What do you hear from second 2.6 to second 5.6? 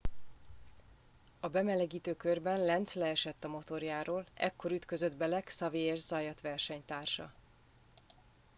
lenz leesett a motorjáról ekkor ütközött bele